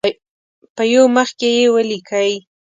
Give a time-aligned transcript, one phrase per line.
[0.75, 2.31] په یو مخ کې یې ولیکئ.